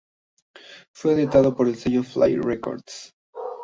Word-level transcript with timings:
Fue 0.91 1.13
editado 1.13 1.53
por 1.55 1.67
el 1.67 1.75
sello 1.75 2.01
Fly 2.01 2.35
Records. 2.37 3.13